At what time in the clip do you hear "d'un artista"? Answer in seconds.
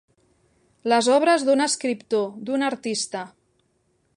2.49-3.23